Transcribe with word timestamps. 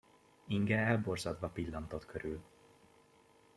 Inge 0.45 0.77
elborzadva 0.79 1.47
pillantott 1.49 2.05
körül. 2.05 2.41